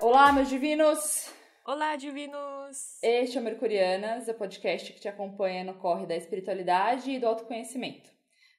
[0.00, 1.30] Olá, meus divinos!
[1.64, 2.98] Olá, divinos!
[3.02, 7.26] Este é o Mercurianas, o podcast que te acompanha no corre da espiritualidade e do
[7.26, 8.10] autoconhecimento.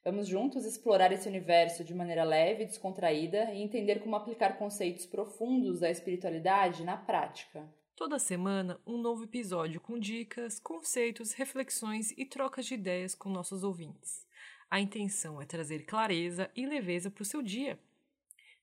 [0.04, 5.80] Vamos juntos explorar esse universo de maneira leve, descontraída e entender como aplicar conceitos profundos
[5.80, 7.68] da espiritualidade na prática.
[7.96, 13.64] Toda semana, um novo episódio com dicas, conceitos, reflexões e trocas de ideias com nossos
[13.64, 14.26] ouvintes.
[14.72, 17.78] A intenção é trazer clareza e leveza para o seu dia.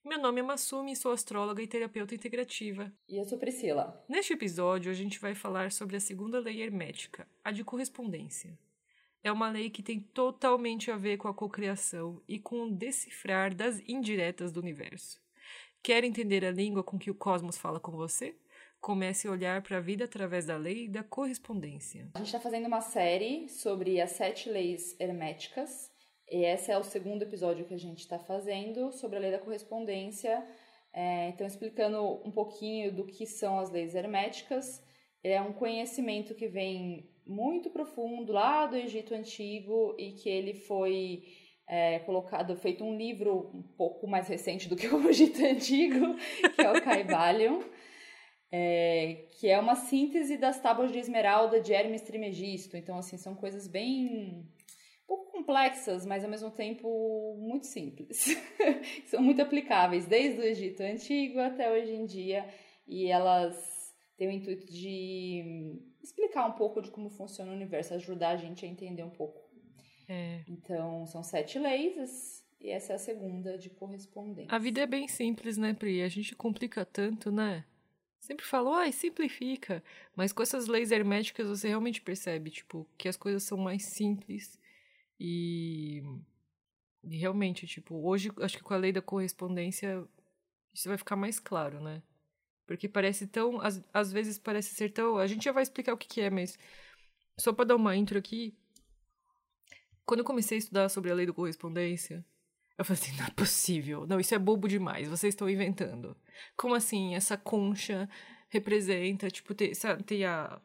[0.03, 2.91] Meu nome é Masumi, sou astróloga e terapeuta integrativa.
[3.07, 4.03] E eu sou Priscila.
[4.09, 8.59] Neste episódio, a gente vai falar sobre a segunda lei hermética, a de correspondência.
[9.23, 13.55] É uma lei que tem totalmente a ver com a cocriação e com o decifrar
[13.55, 15.21] das indiretas do universo.
[15.83, 18.35] Quer entender a língua com que o cosmos fala com você?
[18.81, 22.09] Comece a olhar para a vida através da lei da correspondência.
[22.15, 25.88] A gente está fazendo uma série sobre as sete leis herméticas.
[26.31, 29.39] E esse é o segundo episódio que a gente está fazendo sobre a lei da
[29.39, 30.45] correspondência.
[30.93, 34.83] É, então, explicando um pouquinho do que são as leis herméticas.
[35.23, 41.25] É um conhecimento que vem muito profundo lá do Egito Antigo e que ele foi
[41.67, 46.15] é, colocado, feito um livro um pouco mais recente do que o Egito Antigo,
[46.55, 47.63] que é o Caibalion
[48.51, 52.77] é, que é uma síntese das tábuas de esmeralda de Hermes Trimegisto.
[52.77, 54.47] Então, assim, são coisas bem
[55.09, 58.27] pouco complexas, mas ao mesmo tempo muito simples.
[59.09, 62.47] são muito aplicáveis, desde o Egito Antigo até hoje em dia,
[62.87, 68.31] e elas têm o intuito de explicar um pouco de como funciona o universo, ajudar
[68.31, 69.49] a gente a entender um pouco.
[70.07, 70.43] É.
[70.47, 74.55] Então, são sete leis, e essa é a segunda de correspondência.
[74.55, 76.03] A vida é bem simples, né, Pri?
[76.03, 77.65] A gente complica tanto, né?
[78.21, 79.83] Sempre falo, ai, simplifica.
[80.15, 84.59] Mas com essas leis herméticas você realmente percebe, tipo, que as coisas são mais simples.
[85.19, 86.03] E,
[87.05, 90.07] e realmente, tipo, hoje acho que com a lei da correspondência
[90.73, 92.03] isso vai ficar mais claro, né?
[92.67, 93.61] Porque parece tão.
[93.61, 95.17] Às, às vezes parece ser tão.
[95.17, 96.59] A gente já vai explicar o que, que é, mas.
[97.37, 98.57] Só para dar uma intro aqui.
[100.05, 102.25] Quando eu comecei a estudar sobre a lei da correspondência,
[102.77, 104.07] eu falei assim, não é possível.
[104.07, 105.09] Não, isso é bobo demais.
[105.09, 106.17] Vocês estão inventando.
[106.57, 107.15] Como assim?
[107.15, 108.09] Essa concha
[108.49, 110.61] representa, tipo, tem, sabe, tem a.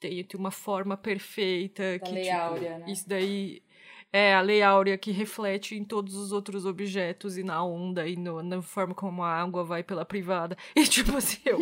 [0.00, 1.98] Tem, tem uma forma perfeita.
[1.98, 2.86] Da que, lei tipo, áurea, né?
[2.88, 3.62] Isso daí
[4.12, 8.16] é a lei áurea que reflete em todos os outros objetos e na onda e
[8.16, 10.56] no, na forma como a água vai pela privada.
[10.74, 11.58] E tipo assim, eu.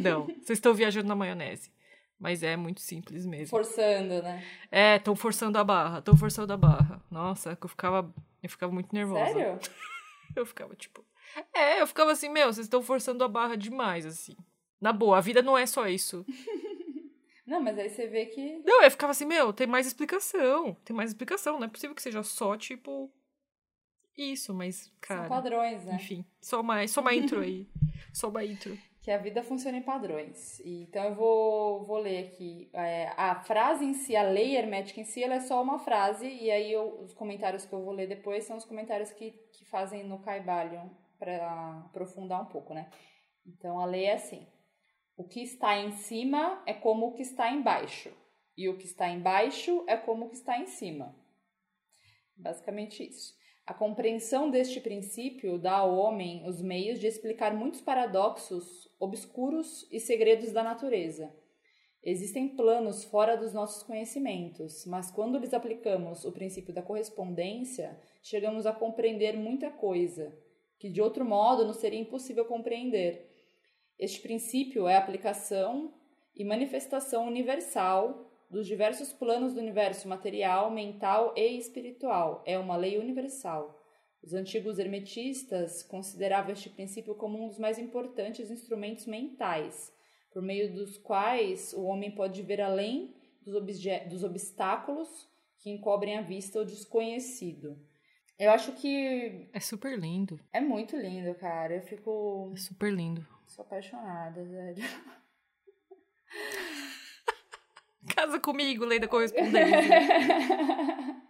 [0.00, 1.70] não, vocês estão viajando na maionese.
[2.18, 3.48] Mas é muito simples mesmo.
[3.48, 4.42] Forçando, né?
[4.70, 7.02] É, estão forçando a barra, estão forçando a barra.
[7.10, 9.32] Nossa, eu ficava, eu ficava muito nervosa.
[9.32, 9.58] Sério?
[10.34, 11.04] Eu ficava tipo.
[11.54, 14.34] É, eu ficava assim, meu, vocês estão forçando a barra demais, assim.
[14.80, 16.26] Na boa, a vida não é só isso.
[17.46, 18.62] Não, mas aí você vê que.
[18.64, 20.74] Não, eu ficava assim, meu, tem mais explicação.
[20.84, 21.58] Tem mais explicação.
[21.58, 23.10] Não é possível que seja só, tipo.
[24.16, 25.20] Isso, mas, cara.
[25.22, 25.96] São padrões, né?
[25.96, 27.68] Enfim, só uma, só uma intro aí.
[28.12, 28.78] Só uma intro.
[29.02, 30.60] Que a vida funciona em padrões.
[30.64, 32.70] Então eu vou, vou ler aqui.
[32.72, 36.28] É, a frase em si, a lei hermética em si, ela é só uma frase.
[36.28, 39.64] E aí eu- os comentários que eu vou ler depois são os comentários que, que
[39.64, 40.88] fazem no Caibalion
[41.18, 42.88] para aprofundar um pouco, né?
[43.44, 44.46] Então a lei é assim:
[45.16, 48.10] o que está em cima é como o que está embaixo.
[48.56, 51.14] E o que está embaixo é como o que está em cima.
[52.36, 53.34] Basicamente isso.
[53.66, 59.98] A compreensão deste princípio dá ao homem os meios de explicar muitos paradoxos obscuros e
[59.98, 61.34] segredos da natureza.
[62.02, 68.66] Existem planos fora dos nossos conhecimentos, mas quando lhes aplicamos o princípio da correspondência, chegamos
[68.66, 70.36] a compreender muita coisa,
[70.78, 73.33] que de outro modo nos seria impossível compreender.
[73.98, 75.92] Este princípio é a aplicação
[76.34, 82.42] e manifestação universal dos diversos planos do universo material, mental e espiritual.
[82.46, 83.80] É uma lei universal.
[84.22, 89.92] Os antigos hermetistas consideravam este princípio como um dos mais importantes instrumentos mentais,
[90.32, 93.54] por meio dos quais o homem pode ver além dos,
[94.08, 95.28] dos obstáculos
[95.58, 97.78] que encobrem a vista o desconhecido.
[98.38, 100.40] Eu acho que É super lindo.
[100.52, 101.76] é muito lindo, cara.
[101.76, 102.50] Eu fico.
[102.52, 103.24] É super lindo.
[103.54, 104.82] Sou apaixonada, velho.
[108.16, 109.62] Casa comigo, lei da correspondência.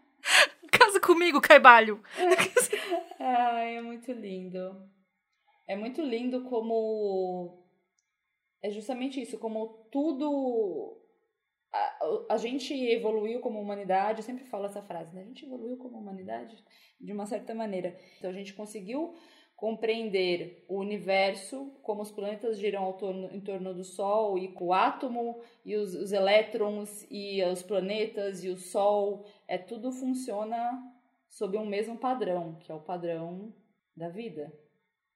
[0.73, 2.03] Casa comigo, Caibalho.
[3.21, 4.89] Ai, é muito lindo.
[5.69, 7.63] É muito lindo como.
[8.63, 10.99] É justamente isso, como tudo.
[11.75, 11.99] A,
[12.31, 15.21] a gente evoluiu como humanidade, eu sempre falo essa frase, né?
[15.21, 16.57] A gente evoluiu como humanidade
[16.99, 17.95] de uma certa maneira.
[18.17, 19.15] Então a gente conseguiu
[19.57, 25.41] compreender o universo, como os planetas giram torno, em torno do Sol e o átomo
[25.65, 30.83] e os, os, elétrons e os planetas e o Sol, é tudo funciona
[31.29, 33.53] sob um mesmo padrão, que é o padrão
[33.97, 34.53] da vida.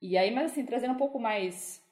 [0.00, 1.87] E aí, mas assim, trazendo um pouco mais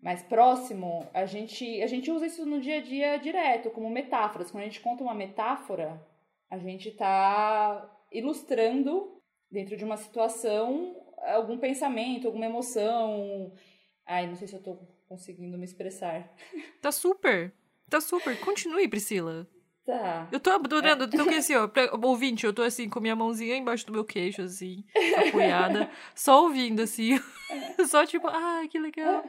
[0.00, 4.50] mais próximo, a gente a gente usa isso no dia a dia direto, como metáforas.
[4.50, 6.04] Quando a gente conta uma metáfora,
[6.50, 13.52] a gente está ilustrando dentro de uma situação algum pensamento, alguma emoção.
[14.06, 14.78] Ai, não sei se eu tô
[15.08, 16.32] conseguindo me expressar.
[16.80, 17.52] Tá super.
[17.88, 18.38] Tá super.
[18.40, 19.48] Continue, Priscila.
[19.84, 20.28] Tá.
[20.32, 21.06] Eu tô adorando, é.
[21.06, 24.02] tô aqui assim, ó, pra, ouvinte, eu tô assim, com minha mãozinha embaixo do meu
[24.02, 24.82] queixo, assim,
[25.28, 27.20] apoiada, só ouvindo, assim,
[27.86, 29.22] só tipo, ah, que legal.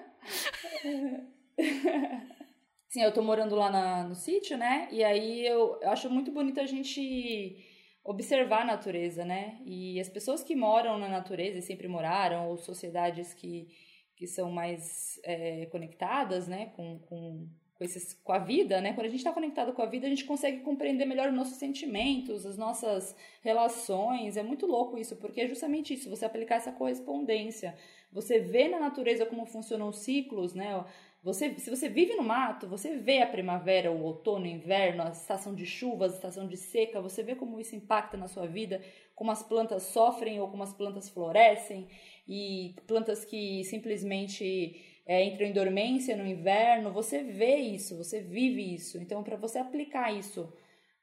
[2.88, 6.32] Sim, eu tô morando lá na, no sítio, né, e aí eu, eu acho muito
[6.32, 7.58] bonito a gente
[8.06, 9.58] observar a natureza, né?
[9.66, 13.68] E as pessoas que moram na natureza e sempre moraram, ou sociedades que,
[14.16, 18.94] que são mais é, conectadas, né, com, com, com, esses, com a vida, né?
[18.94, 21.58] Quando a gente está conectado com a vida, a gente consegue compreender melhor os nossos
[21.58, 24.38] sentimentos, as nossas relações.
[24.38, 27.76] É muito louco isso, porque é justamente isso, você aplicar essa correspondência.
[28.12, 30.86] Você vê na natureza como funcionam os ciclos, né?
[31.26, 35.10] Você, se você vive no mato, você vê a primavera, o outono, o inverno, a
[35.10, 38.80] estação de chuvas, a estação de seca, você vê como isso impacta na sua vida,
[39.16, 41.88] como as plantas sofrem ou como as plantas florescem,
[42.28, 48.76] e plantas que simplesmente é, entram em dormência no inverno, você vê isso, você vive
[48.76, 49.00] isso.
[49.00, 50.54] Então, para você aplicar isso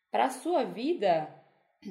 [0.09, 1.35] para a sua vida,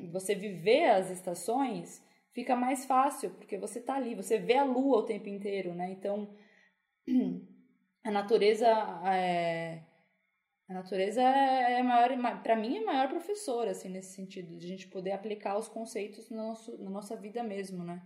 [0.09, 2.01] você viver as estações,
[2.31, 5.91] fica mais fácil, porque você está ali, você vê a lua o tempo inteiro, né?
[5.91, 6.29] Então.
[8.03, 8.67] a natureza
[9.05, 9.83] é,
[10.67, 14.87] a natureza é maior para mim é maior professora assim nesse sentido de a gente
[14.87, 18.01] poder aplicar os conceitos no nosso, na nossa vida mesmo né?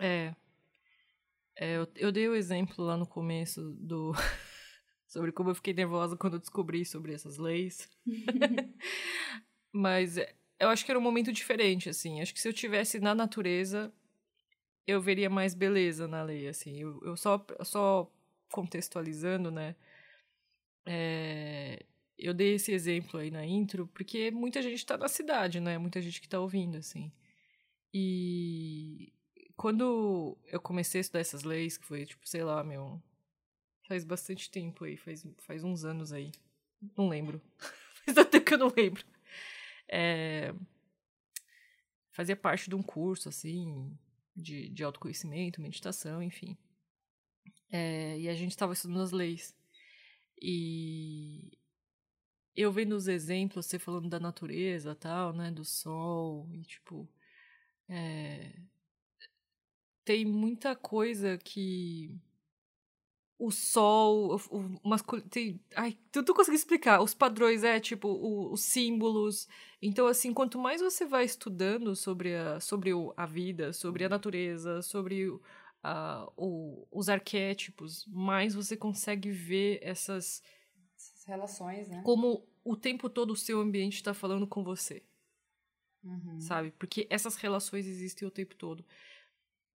[0.00, 0.34] É,
[1.56, 4.12] é eu, eu dei o exemplo lá no começo do
[5.06, 7.88] sobre como eu fiquei nervosa quando eu descobri sobre essas leis.
[9.70, 10.16] Mas
[10.58, 12.20] eu acho que era um momento diferente assim.
[12.20, 13.92] Acho que se eu tivesse na natureza
[14.86, 16.80] eu veria mais beleza na lei assim.
[16.80, 18.10] Eu, eu só só
[18.52, 19.74] contextualizando, né?
[20.86, 21.84] É,
[22.18, 25.78] eu dei esse exemplo aí na intro porque muita gente está na cidade, né?
[25.78, 27.12] Muita gente que está ouvindo, assim.
[27.92, 29.12] E
[29.56, 33.02] quando eu comecei a estudar essas leis, que foi, tipo, sei lá, meu.
[33.88, 36.32] Faz bastante tempo aí, faz, faz uns anos aí.
[36.96, 37.40] Não lembro.
[38.04, 39.04] faz até que eu não lembro.
[39.88, 40.54] É,
[42.12, 43.96] fazia parte de um curso, assim,
[44.34, 46.56] de, de autoconhecimento, meditação, enfim.
[47.72, 49.56] É, e a gente estava estudando as leis.
[50.40, 51.58] E
[52.54, 55.50] eu vendo os exemplos, você falando da natureza tal, né?
[55.50, 57.08] Do sol, e tipo.
[57.88, 58.52] É,
[60.04, 62.14] tem muita coisa que.
[63.38, 65.28] O sol, o, masculino.
[65.28, 67.00] Tem, ai, tu, tu consegui explicar.
[67.00, 69.48] Os padrões, é, tipo, o, os símbolos.
[69.80, 74.82] Então, assim, quanto mais você vai estudando sobre a, sobre a vida, sobre a natureza,
[74.82, 75.28] sobre
[75.84, 80.42] uh, o, os arquétipos, mais você consegue ver essas,
[80.96, 82.02] essas relações, né?
[82.04, 85.02] Como o tempo todo o seu ambiente está falando com você.
[86.04, 86.40] Uhum.
[86.40, 86.72] Sabe?
[86.72, 88.84] Porque essas relações existem o tempo todo.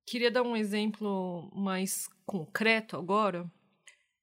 [0.06, 3.50] Queria dar um exemplo mais concreto agora.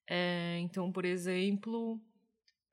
[0.07, 1.99] É, então, por exemplo,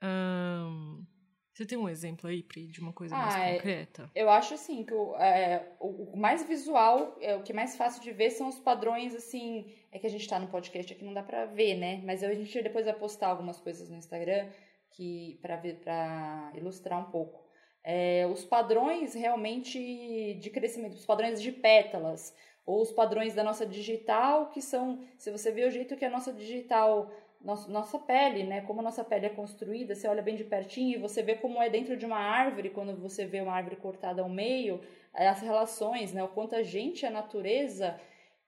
[0.03, 1.05] um,
[1.52, 4.10] você tem um exemplo aí, Pri, de uma coisa ah, mais é, concreta?
[4.14, 8.03] Eu acho assim que o, é, o, mais visual, é, o que é mais fácil
[8.03, 9.70] de ver são os padrões, assim.
[9.93, 12.00] É que a gente tá no podcast aqui, não dá pra ver, né?
[12.05, 14.48] Mas a gente depois vai postar algumas coisas no Instagram
[14.93, 17.43] que para para ilustrar um pouco.
[17.84, 22.34] É, os padrões realmente de crescimento, os padrões de pétalas,
[22.65, 26.10] ou os padrões da nossa digital, que são, se você vê o jeito que a
[26.10, 27.10] nossa digital
[27.44, 28.61] nossa, nossa pele, né?
[28.63, 31.63] Como a nossa pele é construída, você olha bem de pertinho e você vê como
[31.63, 34.81] é dentro de uma árvore, quando você vê uma árvore cortada ao meio,
[35.13, 36.22] as relações, né?
[36.22, 37.99] O quanto a gente, a natureza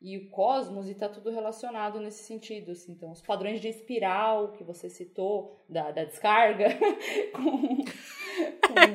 [0.00, 2.72] e o cosmos, e tá tudo relacionado nesse sentido.
[2.72, 2.92] Assim.
[2.92, 6.68] Então, os padrões de espiral que você citou, da, da descarga,
[7.34, 7.84] com, com...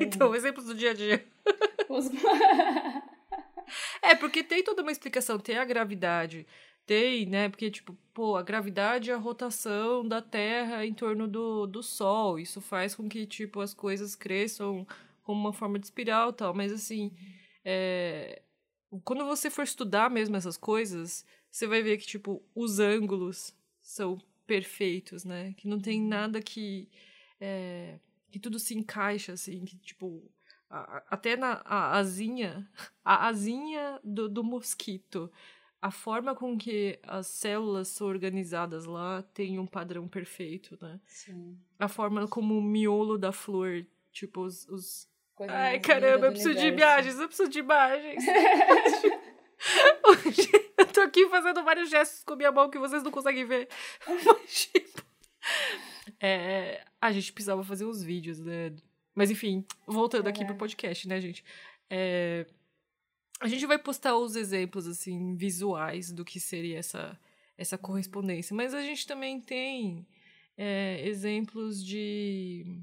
[0.00, 1.24] então, exemplos do dia a dia.
[1.88, 2.08] Os...
[4.02, 6.46] é, porque tem toda uma explicação, tem a gravidade,
[6.90, 7.48] tem, né?
[7.48, 12.36] Porque, tipo, pô, a gravidade é a rotação da Terra em torno do, do Sol.
[12.36, 14.84] Isso faz com que, tipo, as coisas cresçam
[15.22, 16.52] como uma forma de espiral tal.
[16.52, 17.12] Mas, assim,
[17.64, 18.42] é...
[19.04, 24.20] quando você for estudar mesmo essas coisas, você vai ver que, tipo, os ângulos são
[24.44, 25.54] perfeitos, né?
[25.56, 26.88] Que não tem nada que...
[27.40, 28.00] É...
[28.32, 30.28] que tudo se encaixa, assim, que, tipo
[31.08, 32.68] até na a asinha,
[33.04, 35.30] a asinha do, do mosquito,
[35.82, 41.00] a forma com que as células são organizadas lá tem um padrão perfeito, né?
[41.06, 41.58] Sim.
[41.78, 44.68] A forma como o miolo da flor, tipo, os.
[44.68, 45.08] os...
[45.48, 46.92] Ai, caramba, eu preciso de universo.
[46.92, 48.24] imagens, eu preciso de imagens.
[50.78, 53.68] eu tô aqui fazendo vários gestos com a minha mão que vocês não conseguem ver.
[54.06, 54.24] Mas,
[54.70, 55.02] tipo.
[56.20, 58.74] É, a gente precisava fazer uns vídeos, né?
[59.14, 60.46] Mas enfim, voltando aqui Uhum.
[60.48, 61.42] pro podcast, né, gente?
[61.88, 62.46] É,
[63.40, 67.18] a gente vai postar os exemplos, assim, visuais do que seria essa,
[67.56, 68.54] essa correspondência.
[68.54, 70.06] Mas a gente também tem
[70.58, 72.82] é, exemplos de.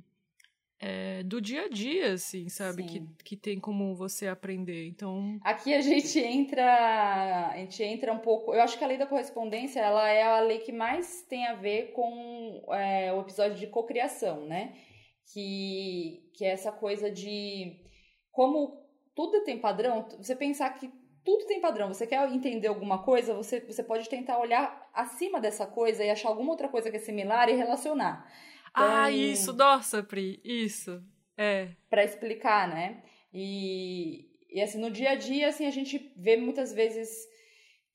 [0.79, 2.83] é, do dia a dia, assim, sabe?
[2.85, 4.87] Que, que tem como você aprender.
[4.87, 5.39] Então.
[5.43, 8.51] Aqui a gente entra, a gente entra um pouco.
[8.51, 11.53] Eu acho que a lei da correspondência ela é a lei que mais tem a
[11.53, 14.73] ver com é, o episódio de cocriação, né?
[15.31, 17.79] Que, que é essa coisa de
[18.31, 18.86] como
[19.17, 20.07] tudo tem padrão.
[20.19, 20.91] Você pensar que
[21.25, 21.91] tudo tem padrão.
[21.91, 26.29] Você quer entender alguma coisa, você, você pode tentar olhar acima dessa coisa e achar
[26.29, 28.31] alguma outra coisa que é similar e relacionar.
[28.71, 31.03] Ah, Então- isso, nossa, Pri, isso.
[31.35, 31.69] É.
[31.89, 33.03] para explicar, né?
[33.33, 37.09] E, e assim, no dia a dia, assim, a gente vê muitas vezes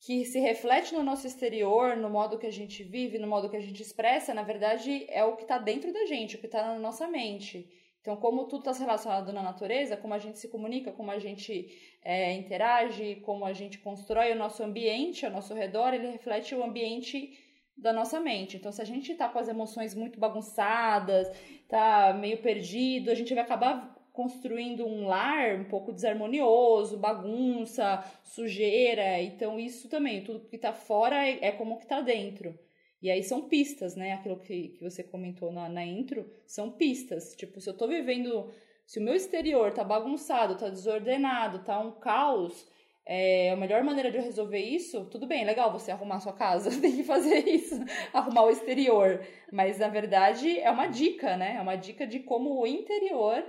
[0.04, 3.56] que se reflete no nosso exterior, no modo que a gente vive, no modo que
[3.56, 6.66] a gente expressa, na verdade, é o que está dentro da gente, o que está
[6.66, 7.68] na nossa mente.
[8.02, 11.70] Então, como tudo está relacionado na natureza, como a gente se comunica, como a gente
[12.02, 16.64] é, interage, como a gente constrói o nosso ambiente ao nosso redor, ele reflete o
[16.64, 17.38] ambiente
[17.76, 18.56] da nossa mente.
[18.56, 21.30] Então, se a gente tá com as emoções muito bagunçadas,
[21.68, 29.22] tá meio perdido, a gente vai acabar construindo um lar um pouco desarmonioso, bagunça, sujeira.
[29.22, 32.58] Então, isso também, tudo que tá fora é, é como que tá dentro.
[33.02, 34.12] E aí são pistas, né?
[34.12, 37.34] Aquilo que, que você comentou na, na intro, são pistas.
[37.34, 38.50] Tipo, se eu tô vivendo.
[38.86, 42.68] Se o meu exterior tá bagunçado, tá desordenado, tá um caos,
[43.06, 46.68] é, a melhor maneira de eu resolver isso, tudo bem, legal você arrumar sua casa,
[46.80, 47.76] tem que fazer isso,
[48.12, 49.24] arrumar o exterior.
[49.52, 51.56] Mas na verdade é uma dica, né?
[51.56, 53.44] É uma dica de como o interior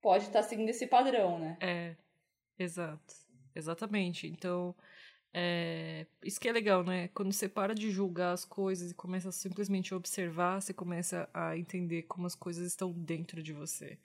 [0.00, 1.56] pode estar seguindo esse padrão, né?
[1.60, 1.94] É,
[2.58, 3.14] exato.
[3.54, 4.26] Exatamente.
[4.26, 4.74] Então,
[5.34, 7.08] é, isso que é legal, né?
[7.08, 11.56] Quando você para de julgar as coisas e começa a simplesmente observar, você começa a
[11.56, 13.98] entender como as coisas estão dentro de você.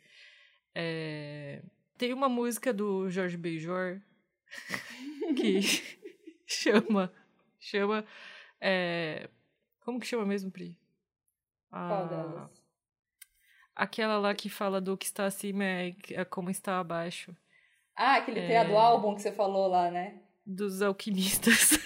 [0.74, 1.62] É,
[1.98, 4.00] tem uma música do Jorge Benjor
[5.36, 5.60] que
[6.46, 7.12] chama.
[7.60, 8.06] Chama.
[8.62, 9.30] é,
[9.82, 10.78] como que chama mesmo, Pri?
[11.70, 12.64] Qual Ah, delas?
[13.76, 17.36] Aquela lá que fala do que está acima é, é como está abaixo.
[17.96, 18.64] Ah, aquele É.
[18.66, 20.22] do álbum que você falou lá, né?
[20.50, 21.78] Dos alquimistas.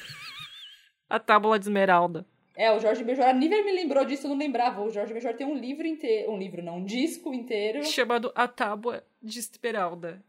[1.10, 2.28] a tábua de esmeralda.
[2.56, 4.82] É, o Jorge Benjor, a Nívia me lembrou disso, eu não lembrava.
[4.82, 8.48] O Jorge Benjor tem um livro inteiro, um livro não, um disco inteiro Chamado A
[8.48, 10.24] Tábua de Esmeralda.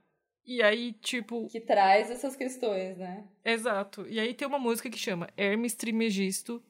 [0.45, 3.25] E aí, tipo, que traz essas questões, né?
[3.45, 4.07] exato.
[4.09, 6.63] E aí tem uma música que chama Hermes Trimegisto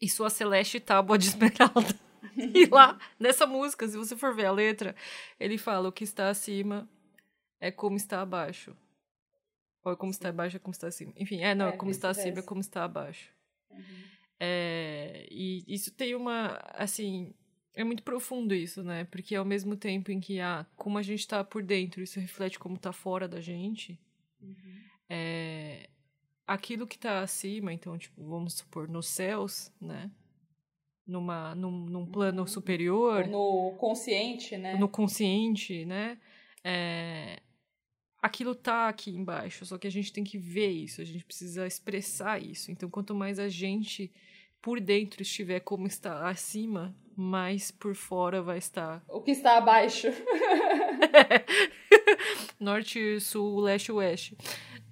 [0.00, 1.94] e sua celeste tábua de esmeralda.
[2.34, 4.96] e lá, nessa música, se você for ver a letra,
[5.38, 6.88] ele fala o que está acima
[7.60, 8.74] é como está abaixo.
[9.84, 11.12] Ou é como está abaixo é como está acima.
[11.16, 13.30] Enfim, é, não, É, como está acima é como está abaixo.
[14.38, 17.34] É, e isso tem uma, assim,
[17.74, 19.04] é muito profundo isso, né?
[19.04, 22.58] Porque ao mesmo tempo em que, ah, como a gente tá por dentro, isso reflete
[22.58, 23.98] como tá fora da gente,
[25.08, 25.88] é,
[26.46, 30.10] aquilo que tá acima, então, tipo, vamos supor, nos céus, né?
[31.06, 34.76] Numa, num, num plano superior, No consciente, né?
[34.76, 36.18] no consciente, né?
[36.62, 37.40] É,
[38.22, 41.66] aquilo tá aqui embaixo, só que a gente tem que ver isso, a gente precisa
[41.66, 42.70] expressar isso.
[42.70, 44.12] Então, quanto mais a gente
[44.60, 49.02] por dentro estiver como está acima, mais por fora vai estar.
[49.08, 50.08] O que está abaixo.
[52.60, 54.36] Norte, sul, leste, oeste.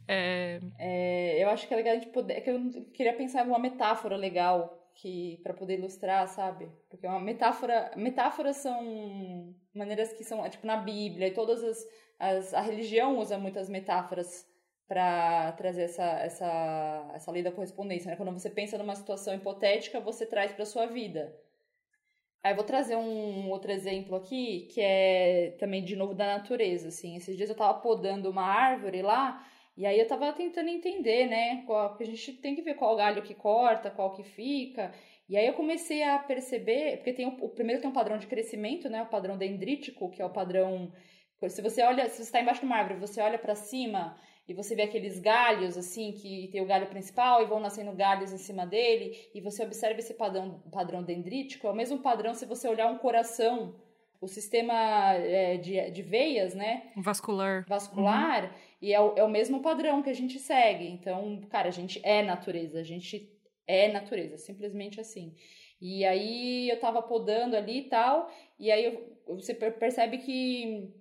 [0.07, 2.35] É, É, eu acho que é legal a gente poder.
[2.35, 6.69] É que eu queria pensar em uma metáfora legal que para poder ilustrar, sabe?
[6.91, 7.91] Porque uma metáfora.
[7.97, 11.87] Metáforas são maneiras que são, tipo, na Bíblia e todas as.
[12.19, 14.47] as a religião usa muitas metáforas
[14.87, 18.11] para trazer essa, essa, essa lei da correspondência.
[18.11, 18.17] Né?
[18.17, 21.35] Quando você pensa numa situação hipotética, você traz para sua vida.
[22.43, 27.17] Aí vou trazer um outro exemplo aqui, que é também de novo da natureza, assim.
[27.17, 29.45] Esses dias eu tava podando uma árvore lá,
[29.79, 31.63] e aí eu tava tentando entender, né?
[31.65, 34.93] Qual, porque a gente tem que ver qual galho que corta, qual que fica.
[35.29, 38.27] E aí eu comecei a perceber, porque tem o, o primeiro tem um padrão de
[38.27, 39.01] crescimento, né?
[39.05, 40.93] O padrão dendrítico, que é o padrão.
[41.47, 44.19] Se você olha, se você está embaixo de uma árvore, você olha para cima
[44.49, 48.33] e você vê aqueles galhos, assim, que tem o galho principal e vão nascendo galhos
[48.33, 52.47] em cima dele, e você observa esse padrão, padrão dendrítico, é o mesmo padrão se
[52.47, 53.77] você olhar um coração
[54.21, 54.75] o sistema
[55.15, 56.91] é, de, de veias, né?
[56.97, 57.65] Vascular.
[57.69, 58.51] Vascular, uhum.
[58.81, 60.87] E é o, é o mesmo padrão que a gente segue.
[60.89, 63.31] Então, cara, a gente é natureza, a gente
[63.67, 65.35] é natureza, simplesmente assim.
[65.81, 70.93] E aí eu tava podando ali e tal, e aí você percebe que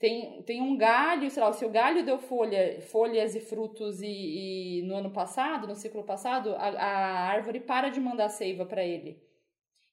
[0.00, 4.80] tem, tem um galho, sei lá, se o galho deu folha, folhas e frutos e,
[4.80, 8.84] e no ano passado, no ciclo passado, a, a árvore para de mandar seiva para
[8.84, 9.22] ele.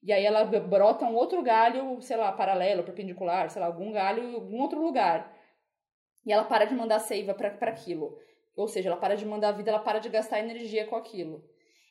[0.04, 4.24] E aí ela brota um outro galho, sei lá, paralelo, perpendicular, sei lá, algum galho
[4.24, 5.32] em algum outro lugar.
[6.26, 8.18] E ela para de mandar seiva para aquilo.
[8.56, 11.44] Ou seja, ela para de mandar a vida, ela para de gastar energia com aquilo.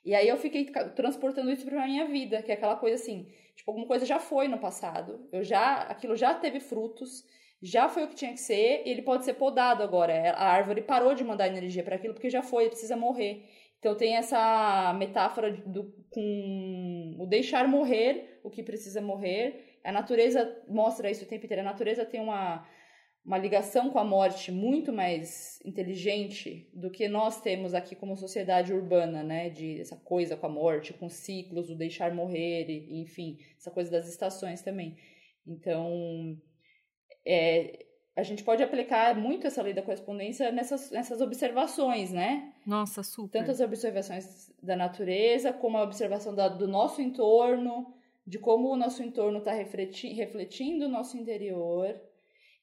[0.05, 3.71] E aí eu fiquei transportando isso para minha vida, que é aquela coisa assim, tipo,
[3.71, 7.23] alguma coisa já foi no passado, eu já, aquilo já teve frutos,
[7.63, 10.33] já foi o que tinha que ser, e ele pode ser podado agora.
[10.33, 13.47] A árvore parou de mandar energia para aquilo porque já foi, precisa morrer.
[13.79, 19.79] Então tem essa metáfora do, com o deixar morrer o que precisa morrer.
[19.85, 21.63] A natureza mostra isso o tempo inteiro.
[21.63, 22.67] A natureza tem uma,
[23.25, 28.73] uma ligação com a morte muito mais inteligente do que nós temos aqui como sociedade
[28.73, 29.51] urbana, né?
[29.51, 33.91] De essa coisa com a morte, com ciclos, o deixar morrer, e, enfim, essa coisa
[33.91, 34.97] das estações também.
[35.47, 36.37] Então,
[37.27, 37.85] é,
[38.17, 42.53] a gente pode aplicar muito essa lei da correspondência nessas, nessas observações, né?
[42.67, 43.39] Nossa, super.
[43.39, 47.95] Tanto as observações da natureza, como a observação da, do nosso entorno,
[48.27, 52.01] de como o nosso entorno está refletindo, refletindo o nosso interior.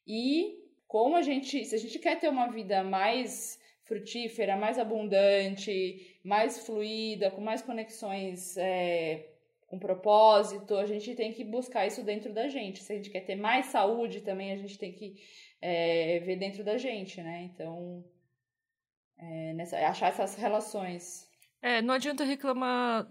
[0.08, 6.18] E como a gente, se a gente quer ter uma vida mais frutífera, mais abundante,
[6.24, 9.30] mais fluida, com mais conexões é,
[9.68, 12.84] com propósito, a gente tem que buscar isso dentro da gente.
[12.84, 15.22] Se a gente quer ter mais saúde também, a gente tem que
[15.62, 17.50] é, ver dentro da gente, né?
[17.54, 18.04] Então,
[19.18, 21.30] é, nessa, achar essas relações.
[21.62, 23.10] É, não adianta reclamar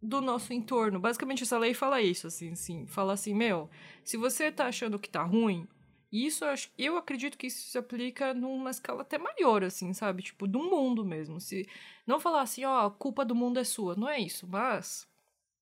[0.00, 0.98] do nosso entorno.
[0.98, 2.86] Basicamente, essa lei fala isso, assim, sim.
[2.86, 3.68] Fala assim, meu,
[4.02, 5.66] se você tá achando que tá ruim,
[6.12, 6.44] isso
[6.76, 10.22] eu acredito que isso se aplica numa escala até maior, assim, sabe?
[10.22, 11.40] Tipo, do mundo mesmo.
[11.40, 11.66] Se
[12.06, 15.08] não falar assim, ó, a culpa do mundo é sua, não é isso, mas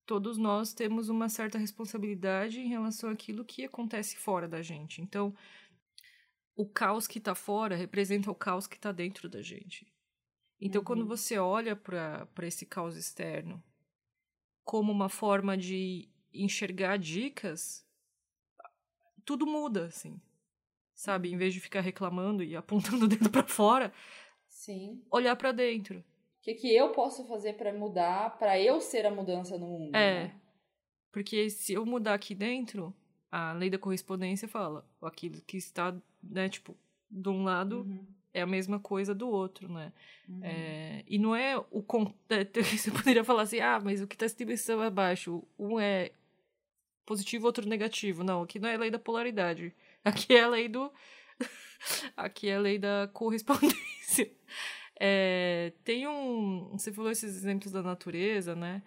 [0.05, 5.01] todos nós temos uma certa responsabilidade em relação àquilo que acontece fora da gente.
[5.01, 5.33] Então,
[6.57, 9.87] o caos que está fora representa o caos que está dentro da gente.
[10.61, 10.85] Então, uhum.
[10.85, 13.63] quando você olha para esse caos externo
[14.65, 17.87] como uma forma de enxergar dicas,
[19.25, 20.21] tudo muda, assim.
[21.01, 21.33] Sabe?
[21.33, 23.91] Em vez de ficar reclamando e apontando o dedo para fora,
[24.47, 25.03] Sim.
[25.11, 26.01] olhar para dentro.
[26.01, 29.97] O que, que eu posso fazer para mudar, para eu ser a mudança no mundo?
[29.97, 30.25] É.
[30.25, 30.41] Né?
[31.11, 32.95] Porque se eu mudar aqui dentro,
[33.33, 36.77] a lei da correspondência fala, aquilo que está, né, tipo,
[37.11, 38.07] de um lado uhum.
[38.35, 39.95] é a mesma coisa do outro, né?
[40.29, 40.41] Uhum.
[40.45, 41.83] É, e não é o
[42.77, 44.27] você poderia falar assim, ah, mas o que está
[44.83, 46.13] é abaixo, um é
[47.07, 48.23] positivo, outro negativo.
[48.23, 49.75] Não, aqui não é a lei da polaridade.
[50.05, 50.93] Aqui é a lei do
[52.17, 54.31] aqui é a lei da correspondência.
[55.03, 58.83] É, tem um, você falou esses exemplos da natureza, né?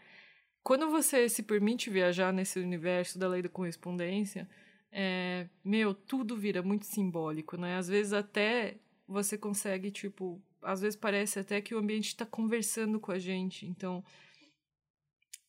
[0.64, 4.50] quando você se permite viajar nesse universo da lei da correspondência,
[4.92, 7.78] é, meu, tudo vira muito simbólico, né?
[7.78, 13.00] Às vezes até você consegue, tipo, às vezes parece até que o ambiente está conversando
[13.00, 13.66] com a gente.
[13.66, 14.04] Então,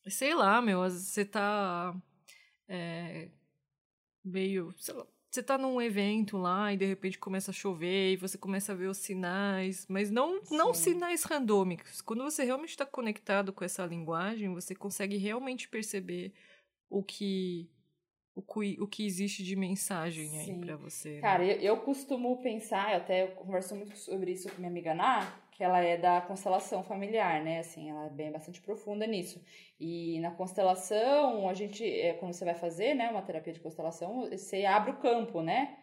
[0.07, 1.95] sei lá, meu, você tá
[2.67, 3.29] é,
[4.23, 8.17] meio, sei lá, você tá num evento lá e de repente começa a chover e
[8.17, 12.01] você começa a ver os sinais, mas não, não sinais randômicos.
[12.01, 16.33] Quando você realmente está conectado com essa linguagem, você consegue realmente perceber
[16.89, 17.69] o que
[18.33, 20.39] o que, o que existe de mensagem Sim.
[20.39, 21.15] aí para você.
[21.15, 21.21] Né?
[21.21, 25.33] Cara, eu, eu, costumo pensar, eu até converso muito sobre isso com minha amiga Ná,
[25.55, 27.59] que ela é da constelação familiar, né?
[27.59, 29.41] Assim, ela é bem bastante profunda nisso.
[29.79, 34.29] E na constelação, a gente, é, quando você vai fazer, né, uma terapia de constelação,
[34.29, 35.77] você abre o campo, né?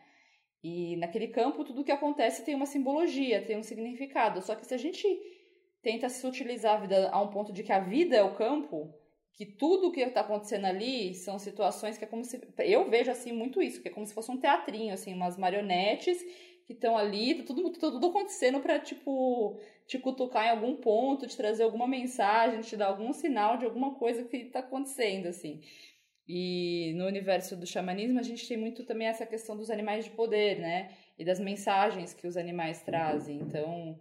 [0.63, 4.43] E naquele campo, tudo que acontece tem uma simbologia, tem um significado.
[4.43, 5.07] Só que se a gente
[5.81, 8.95] tenta se utilizar a vida a um ponto de que a vida é o campo,
[9.33, 13.11] que tudo o que está acontecendo ali são situações que é como se eu vejo
[13.11, 16.23] assim muito isso que é como se fosse um teatrinho assim umas marionetes
[16.73, 21.27] que estão ali, tá tudo, tá tudo acontecendo para tipo, te cutucar em algum ponto,
[21.27, 25.61] te trazer alguma mensagem, te dar algum sinal de alguma coisa que está acontecendo, assim.
[26.27, 30.13] E no universo do xamanismo a gente tem muito também essa questão dos animais de
[30.13, 30.91] poder, né?
[31.19, 33.39] E das mensagens que os animais trazem.
[33.39, 33.99] Então,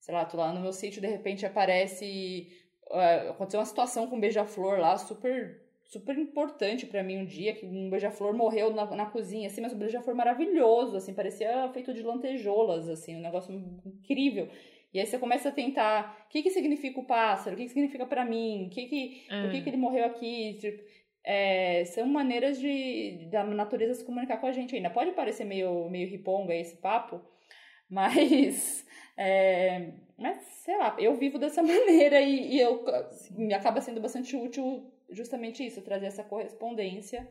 [0.00, 2.50] sei lá, tô lá no meu sítio, de repente aparece.
[2.86, 7.54] Uh, aconteceu uma situação com um beija-flor lá, super super importante para mim um dia,
[7.54, 11.92] que um beija-flor morreu na, na cozinha, assim, mas um beija-flor maravilhoso, assim, parecia feito
[11.92, 14.48] de lantejoulas, assim, um negócio incrível.
[14.92, 17.54] E aí você começa a tentar, o que que significa o pássaro?
[17.54, 18.66] O que que significa para mim?
[18.66, 19.42] O que que, é.
[19.42, 20.56] Por que que ele morreu aqui?
[20.60, 20.84] Tipo,
[21.24, 24.90] é, são maneiras de da natureza se comunicar com a gente ainda.
[24.90, 27.20] Pode parecer meio, meio riponga esse papo,
[27.90, 32.84] mas, é, mas sei lá, eu vivo dessa maneira e, e eu
[33.32, 37.28] me acaba sendo bastante útil justamente isso, trazer essa correspondência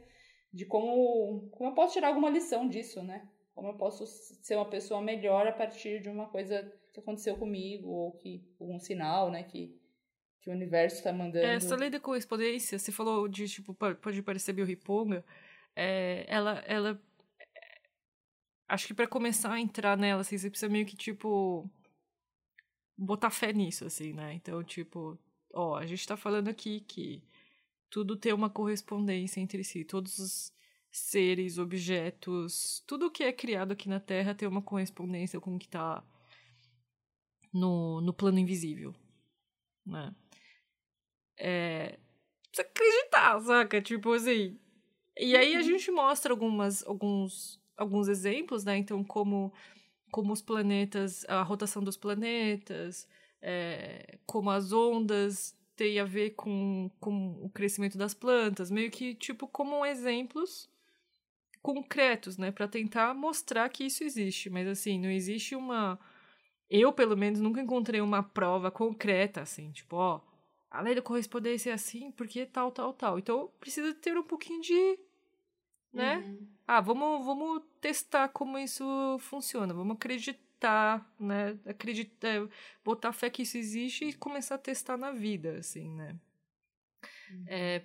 [0.51, 3.27] de como, como eu posso tirar alguma lição disso, né?
[3.55, 7.89] Como eu posso ser uma pessoa melhor a partir de uma coisa que aconteceu comigo
[7.89, 9.79] ou que algum sinal, né, que
[10.43, 11.45] que o universo está mandando.
[11.45, 15.23] É, essa lei da correspondência, você falou de, tipo, pode parecer meio riponga,
[15.73, 17.01] é, ela, ela,
[18.67, 21.69] acho que para começar a entrar nela, assim, você precisa meio que, tipo,
[22.97, 24.33] botar fé nisso, assim, né?
[24.33, 25.17] Então, tipo,
[25.53, 27.23] ó, a gente tá falando aqui que
[27.93, 30.51] tudo tem uma correspondência entre si, todos os
[30.91, 35.67] seres, objetos, tudo que é criado aqui na Terra tem uma correspondência com o que
[35.67, 36.03] tá
[37.53, 38.95] no, no plano invisível,
[39.85, 40.11] né?
[41.37, 41.99] É,
[42.49, 43.79] precisa acreditar, saca?
[43.79, 44.59] Tipo assim.
[45.15, 45.63] E aí a uhum.
[45.63, 48.75] gente mostra algumas, alguns, alguns exemplos, né?
[48.75, 49.53] Então, como,
[50.11, 53.07] como os planetas, a rotação dos planetas,
[53.39, 59.15] é, como as ondas têm a ver com, com o crescimento das plantas, meio que,
[59.15, 60.69] tipo, como exemplos
[61.61, 62.51] concretos, né?
[62.51, 64.49] para tentar mostrar que isso existe.
[64.49, 65.99] Mas, assim, não existe uma.
[66.69, 70.21] Eu, pelo menos, nunca encontrei uma prova concreta, assim, tipo, ó
[70.73, 73.19] a lei da correspondência é assim, porque tal, tal, tal.
[73.19, 74.99] Então precisa ter um pouquinho de.
[75.93, 76.17] Né?
[76.17, 76.47] Uhum.
[76.67, 78.83] Ah, vamos, vamos testar como isso
[79.19, 79.71] funciona.
[79.71, 80.41] Vamos acreditar,
[81.19, 81.57] né?
[81.65, 82.47] Acreditar, é,
[82.83, 86.19] botar fé que isso existe e começar a testar na vida, assim, né?
[87.31, 87.45] Uhum.
[87.47, 87.83] É,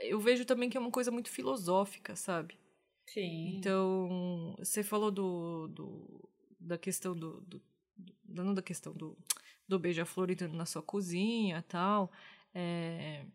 [0.00, 2.58] eu vejo também que é uma coisa muito filosófica, sabe?
[3.06, 3.56] Sim.
[3.56, 6.28] Então, você falou do, do
[6.60, 7.62] da questão do, do,
[7.96, 9.16] do não da questão do
[9.68, 12.10] do beija-flor entrando na sua cozinha tal.
[12.54, 13.26] É...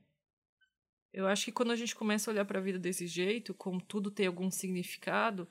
[1.13, 3.79] Eu acho que quando a gente começa a olhar para a vida desse jeito, como
[3.79, 5.47] tudo tem algum significado,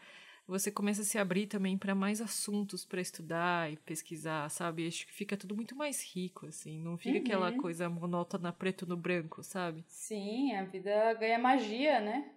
[0.47, 4.87] você começa a se abrir também para mais assuntos para estudar e pesquisar, sabe?
[4.87, 6.81] Acho que fica tudo muito mais rico, assim.
[6.81, 7.25] Não fica uhum.
[7.25, 9.85] aquela coisa monótona preto no branco, sabe?
[9.87, 12.31] Sim, a vida ganha magia, né?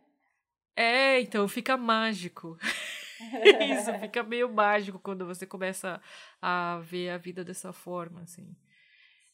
[0.76, 2.58] É, então fica mágico.
[3.72, 6.02] Isso, fica meio mágico quando você começa
[6.42, 8.56] a ver a vida dessa forma, assim.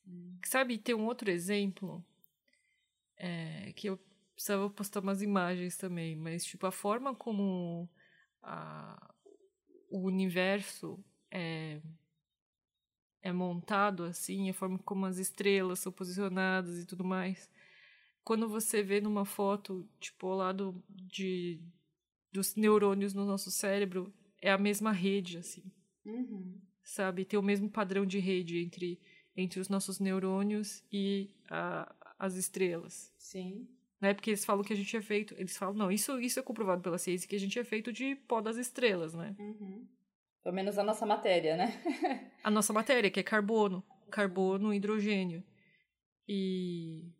[0.04, 0.40] Sim.
[0.46, 2.04] Sabe, tem um outro exemplo
[3.18, 4.00] é, que eu
[4.34, 7.90] precisava postar umas imagens também, mas, tipo, a forma como
[8.41, 9.13] a,
[9.89, 11.82] o universo é,
[13.21, 17.49] é montado, assim, a forma como as estrelas são posicionadas e tudo mais.
[18.23, 21.60] Quando você vê numa foto, tipo, ao lado de
[22.32, 25.63] dos neurônios no nosso cérebro é a mesma rede, assim.
[26.06, 26.60] Uhum.
[26.84, 27.25] Sabe?
[27.25, 28.99] Tem o mesmo padrão de rede entre,
[29.36, 33.13] entre os nossos neurônios e a, as estrelas.
[33.17, 33.67] Sim.
[34.02, 34.16] Né?
[34.16, 35.36] Porque eles falam que a gente é feito.
[35.38, 38.16] Eles falam, não, isso, isso é comprovado pela ciência, que a gente é feito de
[38.16, 39.36] pó das estrelas, né?
[39.38, 39.88] Uhum.
[40.44, 41.80] Pelo menos a nossa matéria, né?
[42.44, 43.84] a nossa matéria, que é carbono.
[44.10, 45.44] Carbono e hidrogênio.
[46.28, 47.14] E.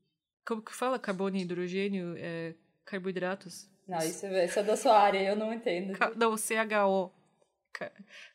[0.44, 2.15] Como que fala carbono e hidrogênio?
[2.17, 3.70] É carboidratos?
[3.88, 5.94] Não, isso, é, isso é da sua área, eu não entendo.
[5.94, 7.12] Ca não, CHO.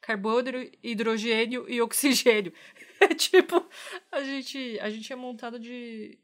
[0.01, 0.49] Carbono,
[0.83, 2.53] hidrogênio e oxigênio.
[2.99, 3.63] É tipo,
[4.11, 6.19] a gente, a gente é montado de,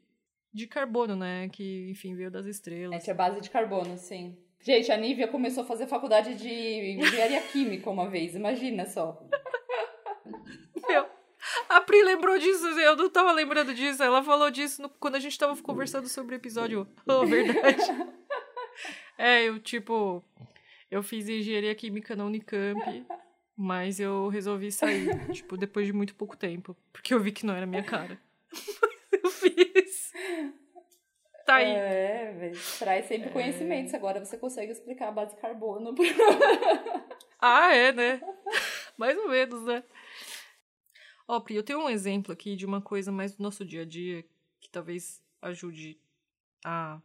[0.53, 1.49] de carbono, né?
[1.49, 3.07] Que, enfim, veio das estrelas.
[3.07, 4.37] É, é base de carbono, sim.
[4.61, 6.49] Gente, a Nívia começou a fazer faculdade de
[6.97, 9.21] engenharia química uma vez, imagina só.
[10.87, 11.05] Meu,
[11.67, 14.01] a Pri lembrou disso, eu não tava lembrando disso.
[14.01, 16.87] Ela falou disso no, quando a gente tava conversando sobre o episódio.
[17.05, 17.81] Oh, verdade.
[19.17, 20.23] É, eu, tipo,
[20.89, 23.05] eu fiz engenharia química na Unicamp,
[23.55, 27.53] mas eu resolvi sair, tipo, depois de muito pouco tempo, porque eu vi que não
[27.53, 28.19] era minha cara.
[31.45, 31.71] Tá aí.
[31.71, 33.31] É, traz sempre é...
[33.33, 33.93] conhecimentos.
[33.93, 35.93] Agora você consegue explicar a base de carbono.
[37.37, 38.21] ah, é, né?
[38.97, 39.83] Mais ou menos, né?
[41.27, 43.85] Ó, Pri, eu tenho um exemplo aqui de uma coisa mais do nosso dia a
[43.85, 44.23] dia
[44.61, 45.99] que talvez ajude
[46.63, 47.01] a,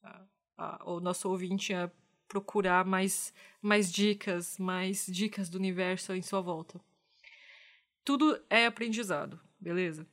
[0.00, 0.20] a
[0.56, 1.90] a, o nosso ouvinte a
[2.28, 6.80] procurar mais, mais dicas, mais dicas do universo em sua volta.
[8.04, 10.06] Tudo é aprendizado, beleza?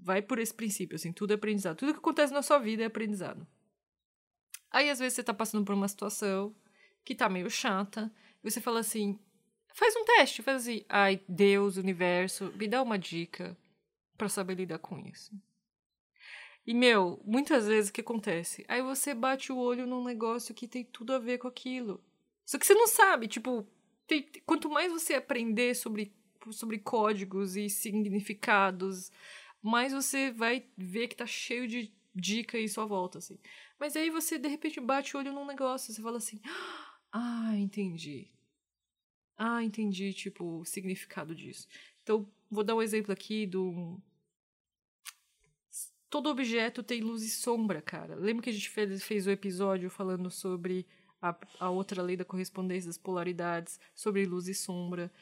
[0.00, 1.76] Vai por esse princípio, assim, tudo é aprendizado.
[1.76, 3.46] Tudo que acontece na sua vida é aprendizado.
[4.70, 6.54] Aí, às vezes, você tá passando por uma situação
[7.04, 9.18] que tá meio chata, e você fala assim,
[9.74, 13.56] faz um teste, faz assim, ai, Deus, universo, me dá uma dica
[14.16, 15.32] para saber lidar com isso.
[16.66, 18.64] E, meu, muitas vezes o que acontece?
[18.68, 22.04] Aí você bate o olho num negócio que tem tudo a ver com aquilo.
[22.44, 23.66] Só que você não sabe, tipo,
[24.06, 26.12] tem, quanto mais você aprender sobre,
[26.50, 29.10] sobre códigos e significados,
[29.62, 33.38] mais você vai ver que tá cheio de dica e só volta, assim.
[33.78, 36.40] Mas aí você, de repente, bate o olho num negócio, você fala assim,
[37.12, 38.30] ah, entendi.
[39.36, 41.68] Ah, entendi, tipo, o significado disso.
[42.02, 44.00] Então, vou dar um exemplo aqui do.
[46.10, 48.16] Todo objeto tem luz e sombra, cara.
[48.16, 50.86] Lembra que a gente fez, fez o episódio falando sobre
[51.20, 55.12] a, a outra lei da correspondência das polaridades, sobre luz e sombra.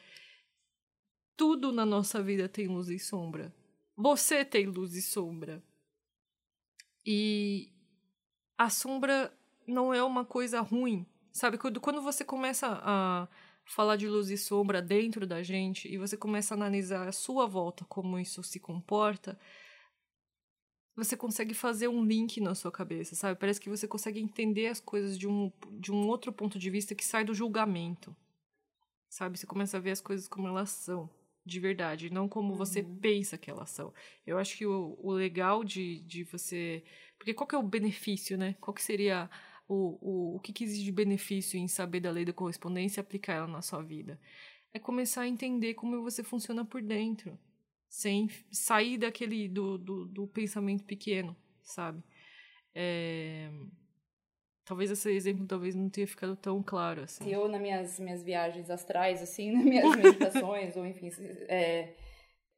[1.35, 3.53] Tudo na nossa vida tem luz e sombra.
[3.97, 5.63] Você tem luz e sombra.
[7.03, 7.73] E
[8.55, 11.03] a sombra não é uma coisa ruim.
[11.31, 13.27] Sabe, quando, você começa a
[13.65, 17.47] falar de luz e sombra dentro da gente e você começa a analisar a sua
[17.47, 19.37] volta, como isso se comporta,
[20.95, 23.39] você consegue fazer um link na sua cabeça, sabe?
[23.39, 26.95] Parece que você consegue entender as coisas de um, de um outro ponto de vista
[26.95, 28.15] que sai do julgamento,
[29.09, 29.37] sabe?
[29.37, 31.09] Você começa a ver as coisas como elas são,
[31.47, 32.57] de verdade, não como uhum.
[32.57, 33.93] você pensa que elas são.
[34.25, 36.83] Eu acho que o, o legal de, de você.
[37.17, 38.55] Porque qual que é o benefício, né?
[38.59, 39.29] Qual que seria
[39.67, 43.01] o, o, o que, que existe de benefício em saber da lei da correspondência e
[43.01, 44.19] aplicar ela na sua vida.
[44.73, 47.37] É começar a entender como você funciona por dentro,
[47.89, 52.03] sem sair daquele do, do, do pensamento pequeno, sabe?
[52.73, 53.51] É...
[54.67, 57.31] Talvez esse exemplo talvez não tenha ficado tão claro assim.
[57.31, 61.09] Eu, nas minhas, minhas viagens astrais, assim, nas minhas meditações, ou enfim,
[61.47, 61.93] é,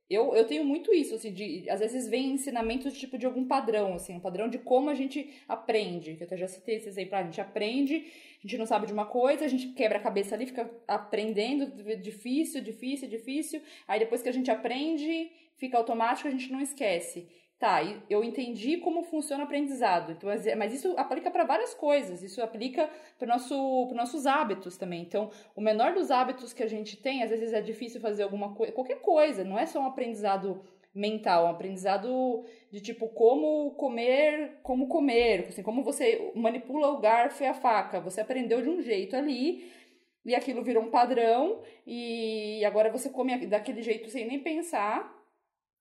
[0.10, 3.94] eu, eu tenho muito isso, assim, de, às vezes vem ensinamentos tipo de algum padrão,
[3.94, 6.16] assim, um padrão de como a gente aprende.
[6.16, 7.98] Que eu até já citei esse exemplo, ah, a gente aprende,
[8.40, 11.68] a gente não sabe de uma coisa, a gente quebra a cabeça ali, fica aprendendo,
[12.02, 13.62] difícil, difícil, difícil.
[13.88, 17.28] Aí depois que a gente aprende, fica automático, a gente não esquece.
[17.60, 22.42] Tá, eu entendi como funciona o aprendizado, então, mas isso aplica para várias coisas, isso
[22.42, 25.02] aplica para nosso, os nossos hábitos também.
[25.02, 28.56] Então, o menor dos hábitos que a gente tem, às vezes é difícil fazer alguma
[28.56, 30.64] coisa, qualquer coisa, não é só um aprendizado
[30.96, 37.02] mental, é um aprendizado de tipo como comer, como comer, assim, como você manipula o
[37.02, 38.00] garfo e a faca.
[38.00, 39.70] Você aprendeu de um jeito ali
[40.26, 45.14] e aquilo virou um padrão e agora você come daquele jeito sem nem pensar.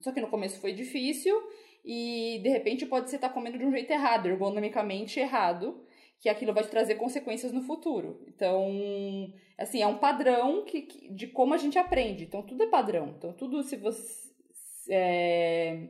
[0.00, 1.40] Só que no começo foi difícil
[1.90, 5.82] e de repente pode ser estar tá comendo de um jeito errado, ergonomicamente errado,
[6.20, 8.22] que aquilo vai te trazer consequências no futuro.
[8.28, 12.24] Então, assim, é um padrão que, que de como a gente aprende.
[12.24, 13.14] Então, tudo é padrão.
[13.16, 14.28] Então, tudo se você.
[14.90, 15.88] É,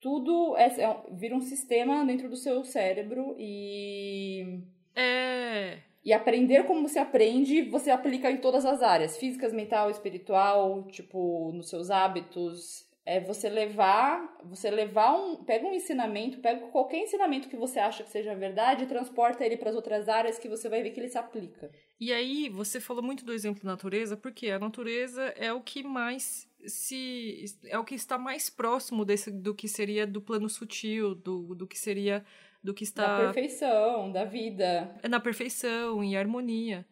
[0.00, 4.64] tudo é, é, vira um sistema dentro do seu cérebro e.
[4.96, 5.78] É.
[6.04, 11.52] E aprender como você aprende, você aplica em todas as áreas: físicas, mental, espiritual, tipo,
[11.52, 17.48] nos seus hábitos, é você levar, você levar um, pega um ensinamento, pega qualquer ensinamento
[17.48, 20.68] que você acha que seja verdade e transporta ele para as outras áreas que você
[20.68, 21.70] vai ver que ele se aplica.
[21.98, 25.82] E aí, você falou muito do exemplo da natureza, porque a natureza é o que
[25.82, 31.14] mais se é o que está mais próximo desse do que seria do plano sutil,
[31.14, 32.22] do, do que seria
[32.62, 34.94] do que está da perfeição, da vida.
[35.02, 36.84] É na perfeição e harmonia.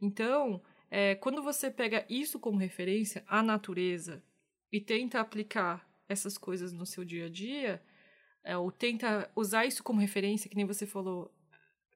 [0.00, 4.22] Então, é, quando você pega isso como referência, a natureza,
[4.72, 7.82] e tenta aplicar essas coisas no seu dia a dia,
[8.42, 11.32] é, ou tenta usar isso como referência, que nem você falou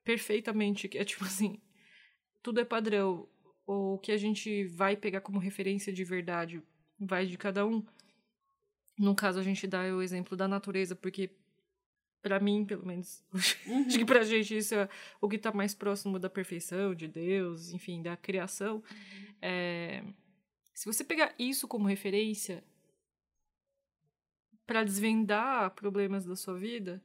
[0.04, 1.60] perfeitamente, que é tipo assim,
[2.42, 3.28] tudo é padrão,
[3.66, 6.62] ou o que a gente vai pegar como referência de verdade
[6.98, 7.84] vai de cada um.
[8.98, 11.30] No caso, a gente dá o exemplo da natureza, porque
[12.22, 13.22] para mim, pelo menos,
[13.66, 13.86] uhum.
[13.86, 14.88] acho que pra gente isso é
[15.20, 18.76] o que tá mais próximo da perfeição, de Deus, enfim, da criação.
[18.76, 19.34] Uhum.
[19.42, 20.02] É,
[20.74, 22.64] se você pegar isso como referência
[24.66, 27.00] para desvendar problemas da sua vida,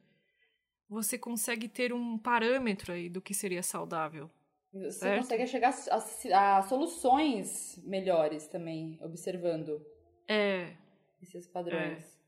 [0.89, 4.29] você consegue ter um parâmetro aí do que seria saudável.
[4.73, 5.21] Você certo?
[5.21, 9.85] consegue chegar a, a, soluções melhores também, observando.
[10.27, 10.75] É.
[11.21, 12.03] Esses padrões.
[12.03, 12.19] É.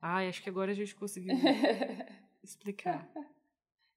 [0.00, 1.34] Ai, acho que agora a gente conseguiu
[2.44, 3.08] explicar.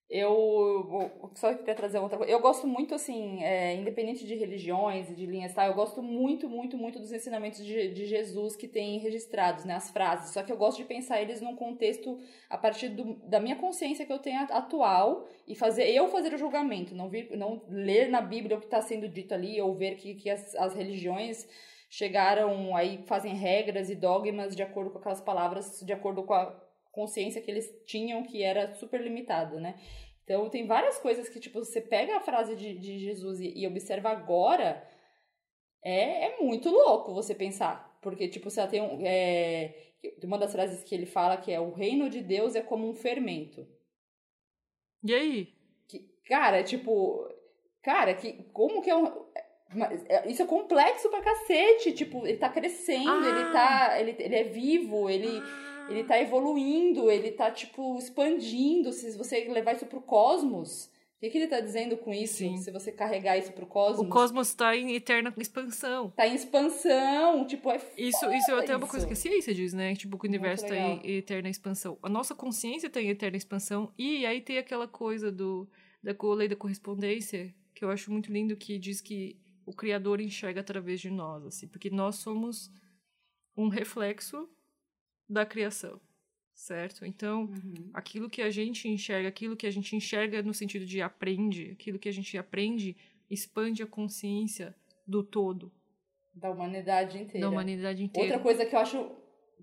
[0.09, 2.33] Eu só queria trazer outra coisa.
[2.33, 5.67] Eu gosto muito, assim, é, independente de religiões e de linhas, tá?
[5.67, 9.75] Eu gosto muito, muito, muito dos ensinamentos de, de Jesus que tem registrados, né?
[9.75, 10.33] As frases.
[10.33, 12.17] Só que eu gosto de pensar eles num contexto
[12.49, 16.39] a partir do, da minha consciência que eu tenho atual e fazer eu fazer o
[16.39, 19.95] julgamento, não vir, não ler na Bíblia o que está sendo dito ali ou ver
[19.95, 21.47] que, que as, as religiões
[21.87, 26.68] chegaram aí fazem regras e dogmas de acordo com aquelas palavras, de acordo com a
[26.91, 29.75] consciência que eles tinham que era super limitado, né?
[30.23, 33.65] Então tem várias coisas que, tipo, você pega a frase de, de Jesus e, e
[33.65, 34.87] observa agora,
[35.83, 37.97] é, é muito louco você pensar.
[37.99, 39.01] Porque, tipo, você tem um.
[39.03, 39.73] É,
[40.23, 42.93] uma das frases que ele fala que é o reino de Deus é como um
[42.93, 43.67] fermento.
[45.03, 45.53] E aí?
[45.87, 47.27] Que, cara, tipo.
[47.81, 49.07] Cara, que, como que é um.
[50.07, 51.91] É, isso é complexo pra cacete.
[51.91, 53.29] Tipo, ele tá crescendo, ah.
[53.29, 53.99] ele tá.
[53.99, 55.39] Ele, ele é vivo, ele.
[55.41, 58.93] Ah Ele tá evoluindo, ele tá, tipo, expandindo.
[58.93, 62.37] Se você levar isso pro cosmos, o que, que ele tá dizendo com isso?
[62.37, 62.55] Sim.
[62.57, 64.07] Se você carregar isso pro cosmos.
[64.07, 66.11] O cosmos tá em eterna expansão.
[66.11, 69.73] Tá em expansão, tipo, é Isso, isso é até uma coisa que a ciência diz,
[69.73, 69.93] né?
[69.95, 71.01] Tipo, que o universo tá legal.
[71.03, 71.97] em eterna expansão.
[72.01, 73.91] A nossa consciência tá em eterna expansão.
[73.97, 75.67] E aí tem aquela coisa do
[76.01, 80.61] da lei da correspondência, que eu acho muito lindo, que diz que o Criador enxerga
[80.61, 81.67] através de nós, assim.
[81.67, 82.71] Porque nós somos
[83.57, 84.49] um reflexo
[85.29, 85.99] da criação,
[86.53, 87.05] certo?
[87.05, 87.89] Então, Uhum.
[87.93, 91.99] aquilo que a gente enxerga, aquilo que a gente enxerga no sentido de aprende, aquilo
[91.99, 92.95] que a gente aprende
[93.29, 95.71] expande a consciência do todo,
[96.33, 97.41] Da humanidade inteira.
[97.41, 98.27] da humanidade inteira.
[98.27, 99.11] Outra coisa que eu acho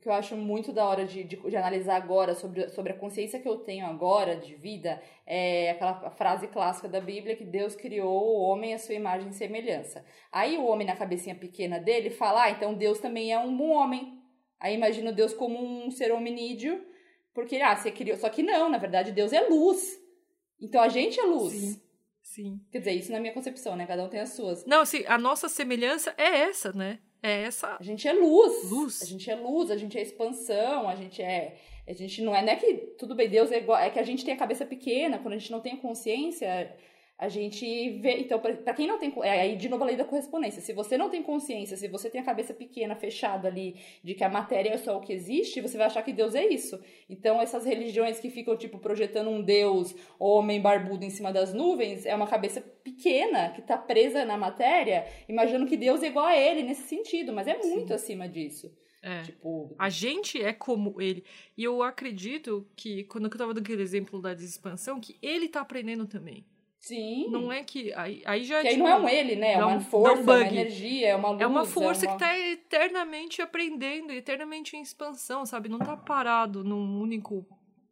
[0.00, 3.40] que eu acho muito da hora de, de, de analisar agora sobre, sobre a consciência
[3.40, 8.36] que eu tenho agora de vida é aquela frase clássica da Bíblia que Deus criou
[8.36, 10.04] o homem à sua imagem e semelhança.
[10.30, 13.70] Aí o homem na cabecinha pequena dele fala, ah, então Deus também é um bom
[13.70, 14.22] homem.
[14.58, 16.84] Aí imagina Deus como um ser hominídeo,
[17.34, 19.98] porque ah, você criou, só que não, na verdade Deus é luz.
[20.60, 21.52] Então a gente é luz.
[21.52, 21.80] Sim.
[22.22, 22.60] Sim.
[22.72, 23.86] Quer dizer, isso na minha concepção, né?
[23.86, 24.66] Cada um tem as suas.
[24.66, 26.98] Não, assim, a nossa semelhança é essa, né?
[27.22, 27.76] É essa.
[27.78, 28.70] A gente é luz.
[28.70, 29.02] Luz.
[29.02, 31.56] A gente é luz, a gente é expansão, a gente é.
[31.86, 33.78] A gente não é, não é que tudo bem, Deus é igual.
[33.78, 36.76] É que a gente tem a cabeça pequena, quando a gente não tem consciência,
[37.18, 38.18] a gente vê.
[38.18, 39.12] Então, pra pra quem não tem.
[39.22, 40.60] É aí de novo a lei da correspondência.
[40.60, 44.22] Se você não tem consciência, se você tem a cabeça pequena, fechada ali, de que
[44.22, 46.78] a matéria é só o que existe, você vai achar que Deus é isso.
[47.08, 52.04] Então, essas religiões que ficam, tipo, projetando um Deus, homem barbudo em cima das nuvens,
[52.04, 56.36] é uma cabeça pequena que tá presa na matéria, imaginando que Deus é igual a
[56.36, 58.70] ele nesse sentido, mas é muito acima disso.
[59.02, 59.22] É.
[59.22, 61.24] Tipo, A gente é como ele.
[61.56, 65.60] E eu acredito que, quando eu tava dando aquele exemplo da expansão, que ele tá
[65.60, 66.44] aprendendo também.
[66.86, 67.28] Sim.
[67.30, 67.92] Não é que.
[67.94, 69.52] Aí, aí já que aí tipo, não é um ele, né?
[69.54, 71.40] É uma um- força, um é uma energia, é uma luz.
[71.42, 75.68] É uma força uma- que tá eternamente aprendendo, eternamente em expansão, sabe?
[75.68, 77.46] Não tá parado num único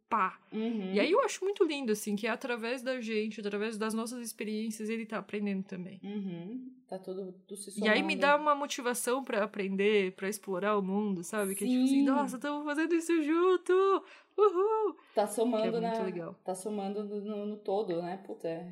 [0.07, 0.37] pá.
[0.53, 0.93] Uhum.
[0.93, 4.19] E aí eu acho muito lindo, assim, que é através da gente, através das nossas
[4.21, 5.99] experiências, ele tá aprendendo também.
[6.03, 6.71] Uhum.
[6.87, 8.21] Tá tudo, tudo se E aí me somando.
[8.21, 11.55] dá uma motivação pra aprender, pra explorar o mundo, sabe?
[11.55, 12.03] Que é tipo assim, Sim.
[12.03, 13.73] nossa, estamos fazendo isso junto!
[14.37, 14.95] Uhul!
[15.15, 16.35] Tá somando Que é muito legal.
[16.43, 18.17] Tá somando no, no- no todo, né?
[18.27, 18.47] Puta.
[18.47, 18.67] é-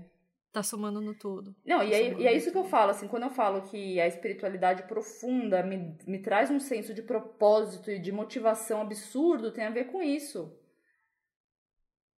[0.53, 1.55] Tá somando no todo.
[1.65, 3.99] Não, e, aí, Somando e é isso que eu falo, assim, quando eu falo que
[3.99, 9.63] a espiritualidade profunda me, me traz um senso de propósito e de motivação absurdo, tem
[9.63, 10.55] a ver com isso.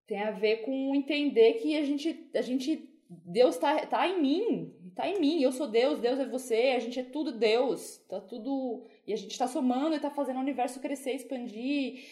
[0.04, 4.74] Tem a ver com entender que a gente, a gente Deus tá, tá em mim,
[4.96, 8.20] tá em mim, eu sou Deus, Deus é você, a gente é tudo Deus, tá
[8.20, 8.82] tudo.
[9.06, 12.04] E a gente tá somando e tá fazendo o universo crescer, expandir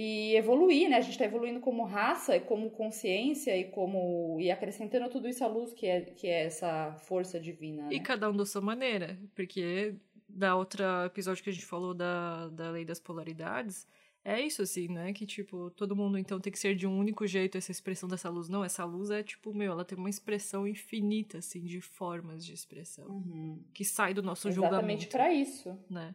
[0.00, 0.96] e evoluir, né?
[0.96, 4.38] A gente tá evoluindo como raça e como consciência e como.
[4.38, 7.82] e acrescentando tudo isso à luz, que é, que é essa força divina.
[7.82, 7.94] Né?
[7.94, 9.96] E cada um da sua maneira, porque
[10.28, 13.88] da outra episódio que a gente falou da, da lei das polaridades,
[14.24, 15.12] é isso assim, né?
[15.12, 18.30] Que tipo, todo mundo então tem que ser de um único jeito essa expressão dessa
[18.30, 18.48] luz.
[18.48, 22.54] Não, essa luz é tipo, meu, ela tem uma expressão infinita, assim, de formas de
[22.54, 23.08] expressão.
[23.08, 23.64] Uhum.
[23.74, 25.76] Que sai do nosso Exatamente julgamento, para isso.
[25.90, 26.14] né?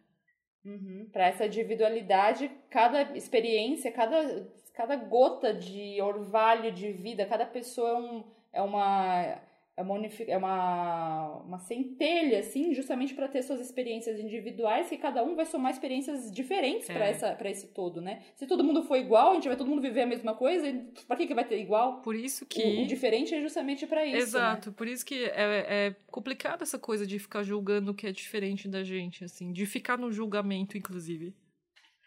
[0.66, 1.10] Uhum.
[1.12, 7.94] Para essa individualidade, cada experiência, cada, cada gota de orvalho de vida, cada pessoa é,
[7.96, 8.24] um,
[8.54, 9.42] é uma
[9.76, 15.24] é uma, é uma, uma centelha, assim, justamente para ter suas experiências individuais, que cada
[15.24, 16.94] um vai somar experiências diferentes É.
[16.94, 18.22] para essa para esse todo, né?
[18.36, 20.68] Se todo mundo for igual, a gente vai todo mundo viver a mesma coisa,
[21.08, 22.02] para que, que vai ter igual?
[22.02, 22.84] Por isso O, que.
[22.84, 24.14] o diferente é justamente para isso.
[24.16, 24.20] né?
[24.22, 28.12] Exato, por isso que é, é complicado essa coisa de ficar julgando o que é
[28.12, 31.34] diferente da gente, assim, de ficar no julgamento, inclusive.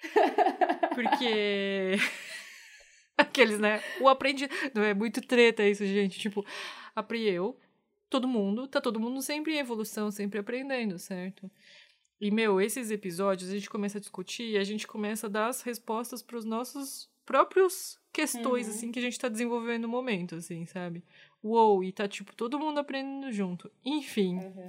[0.94, 1.96] Porque.
[3.48, 3.83] Aqueles, né?
[4.00, 4.48] O aprendi.
[4.74, 6.18] Não é muito treta isso, gente.
[6.18, 6.44] Tipo,
[6.94, 7.59] apreendeu,
[8.11, 11.50] todo mundo, tá todo mundo sempre em evolução, sempre aprendendo, certo?
[12.20, 15.48] E, meu, esses episódios a gente começa a discutir e a gente começa a dar
[15.48, 18.72] as respostas pros nossos próprios questões, Uhum.
[18.72, 21.05] assim, que a gente tá desenvolvendo no momento, assim, sabe?
[21.42, 23.70] Uou, e tá, tipo, todo mundo aprendendo junto.
[23.85, 24.66] Enfim, Uhum.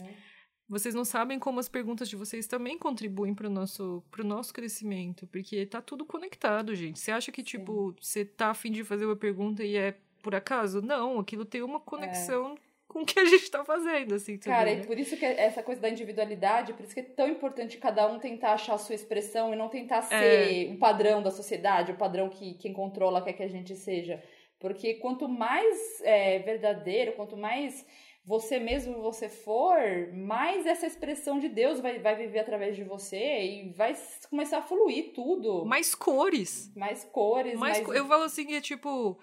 [0.69, 5.25] Vocês não sabem como as perguntas de vocês também contribuem pro nosso, pro nosso crescimento,
[5.27, 6.99] porque tá tudo conectado, gente.
[6.99, 10.82] Você acha que, tipo, você tá afim de fazer uma pergunta e é por acaso?
[10.82, 14.75] Não, aquilo tem uma conexão com o que a gente tá fazendo, assim, Cara, também,
[14.75, 14.86] e né?
[14.86, 18.17] por isso que essa coisa da individualidade, por isso que é tão importante cada um
[18.17, 22.30] tentar achar a sua expressão e não tentar ser o padrão da sociedade, o padrão
[22.30, 24.23] que quem controla quer que a gente seja.
[24.60, 27.86] Porque quanto mais é, verdadeiro, quanto mais
[28.28, 29.80] você mesmo você for,
[30.13, 33.95] mais essa expressão de Deus vai, vai viver através de você e vai
[34.30, 35.63] começar a fluir tudo.
[35.63, 36.69] Mais cores.
[36.75, 37.97] mais cores, Mais mais...
[37.97, 39.17] Eu falo assim, é tipo.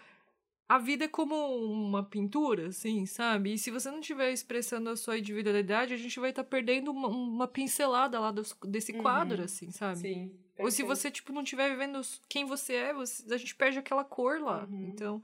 [0.67, 3.53] a vida é como uma pintura, assim, sabe?
[3.53, 6.91] E se você não estiver expressando a sua individualidade, a gente vai estar tá perdendo
[6.91, 9.03] uma, uma, pincelada lá dos, desse uhum.
[9.03, 9.99] quadro, assim, sabe?
[9.99, 10.29] Sim.
[10.29, 10.65] Perfeito.
[10.65, 14.03] Ou se você, tipo, não estiver vivendo quem você é, você, a gente perde aquela
[14.03, 14.65] cor lá.
[14.65, 14.89] Uhum.
[14.89, 15.23] Então,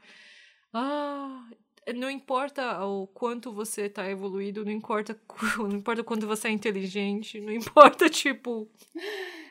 [0.70, 1.48] ah,
[1.92, 5.18] não importa o quanto você tá evoluído, não importa,
[5.58, 8.68] não importa quanto você é inteligente, não importa, tipo.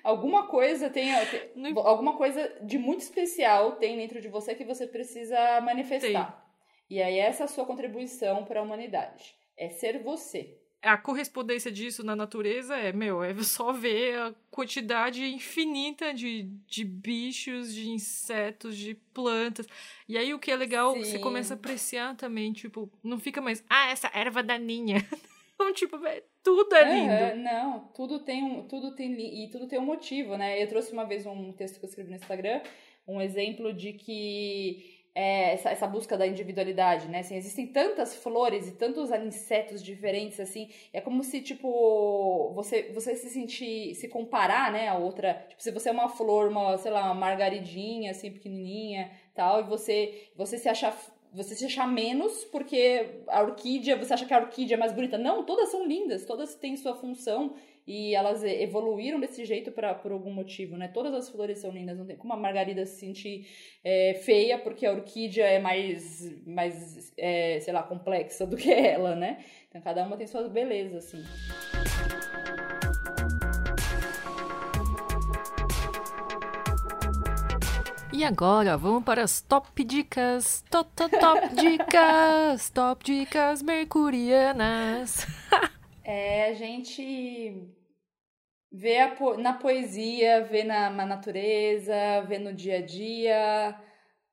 [0.04, 1.12] Alguma coisa tem.
[1.56, 6.32] tem alguma coisa de muito especial tem dentro de você que você precisa manifestar.
[6.32, 6.98] Tem.
[6.98, 9.36] E aí, essa é a sua contribuição para a humanidade.
[9.56, 15.26] É ser você a correspondência disso na natureza é, meu, é só ver a quantidade
[15.26, 19.68] infinita de, de bichos, de insetos, de plantas.
[20.08, 21.04] E aí o que é legal, Sim.
[21.04, 25.06] você começa a apreciar também, tipo, não fica mais, ah, essa erva daninha.
[25.60, 25.98] Não, tipo,
[26.42, 27.44] tudo é lindo.
[27.44, 30.64] não, tudo tem um, tudo tem e tudo tem um motivo, né?
[30.64, 32.62] Eu trouxe uma vez um texto que eu escrevi no Instagram,
[33.06, 37.20] um exemplo de que é, essa, essa, busca da individualidade, né?
[37.20, 43.16] Assim, existem tantas flores e tantos insetos diferentes, assim, é como se, tipo, você, você
[43.16, 46.92] se sentir, se comparar, né, a outra, tipo, se você é uma flor, uma, sei
[46.92, 50.96] lá, uma margaridinha, assim, pequenininha, tal, e você, você se achar
[51.32, 55.16] você se achar menos porque a orquídea, você acha que a orquídea é mais bonita.
[55.16, 57.56] Não, todas são lindas, todas têm sua função
[57.90, 60.88] e elas evoluíram desse jeito pra, por algum motivo, né?
[60.88, 63.48] Todas as flores são lindas, não tem como a margarida se sentir
[63.84, 69.16] é, feia porque a orquídea é mais, mais é, sei lá, complexa do que ela,
[69.16, 69.44] né?
[69.68, 71.24] Então cada uma tem suas belezas, assim.
[78.14, 85.26] E agora vamos para as top dicas, top, top, top dicas, top dicas mercurianas.
[86.04, 87.79] é, a gente
[88.72, 93.80] Ver a, na poesia, ver na, na natureza, ver no dia a dia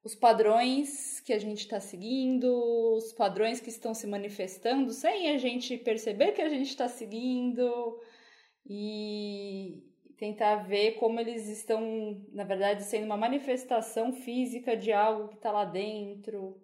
[0.06, 2.46] os padrões que a gente está seguindo,
[2.94, 8.00] os padrões que estão se manifestando sem a gente perceber que a gente está seguindo
[8.64, 9.82] e
[10.16, 15.50] tentar ver como eles estão, na verdade, sendo uma manifestação física de algo que está
[15.50, 16.56] lá dentro.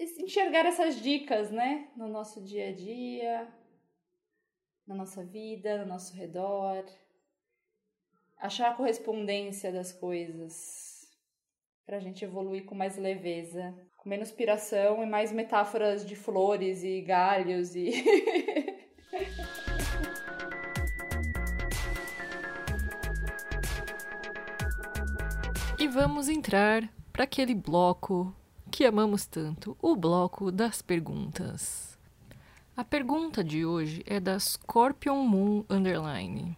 [0.00, 3.65] Isso é enxergar essas dicas, né, no nosso dia a dia
[4.86, 6.84] na nossa vida, no nosso redor.
[8.38, 11.10] Achar a correspondência das coisas
[11.84, 16.82] para a gente evoluir com mais leveza, com menos piração e mais metáforas de flores
[16.82, 17.90] e galhos e.
[25.78, 28.34] e vamos entrar para aquele bloco
[28.70, 31.95] que amamos tanto, o bloco das perguntas.
[32.76, 36.54] A pergunta de hoje é da Scorpion Moon Underline.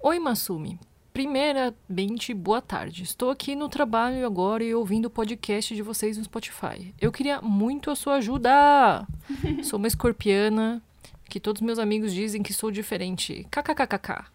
[0.00, 0.78] Oi, Masumi.
[1.12, 3.02] Primeiramente, boa tarde.
[3.02, 6.94] Estou aqui no trabalho agora e ouvindo o podcast de vocês no Spotify.
[7.00, 9.04] Eu queria muito a sua ajuda!
[9.64, 10.80] sou uma escorpiana,
[11.28, 13.44] que todos meus amigos dizem que sou diferente.
[13.50, 14.26] KKKKK.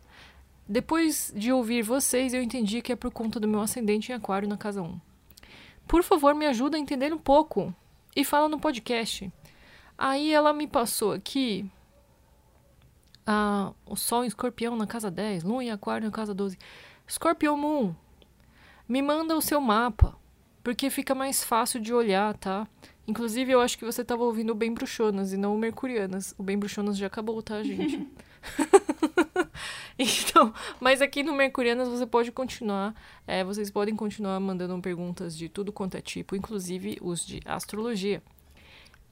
[0.67, 4.49] Depois de ouvir vocês, eu entendi que é por conta do meu ascendente em aquário
[4.49, 4.99] na casa 1.
[5.87, 7.73] Por favor, me ajuda a entender um pouco.
[8.13, 9.31] E fala no podcast.
[10.05, 11.65] Aí ela me passou aqui
[13.25, 16.57] ah, o Sol em Escorpião na casa 10, Lua em Aquário na casa 12.
[17.09, 17.95] Scorpion Moon,
[18.85, 20.13] me manda o seu mapa,
[20.61, 22.67] porque fica mais fácil de olhar, tá?
[23.07, 26.35] Inclusive, eu acho que você estava ouvindo o Bem Bruxonas e não o Mercurianas.
[26.37, 28.05] O Bem Bruxonas já acabou, tá, gente?
[29.97, 32.93] então, mas aqui no Mercurianas você pode continuar,
[33.25, 38.21] é, vocês podem continuar mandando perguntas de tudo quanto é tipo, inclusive os de astrologia.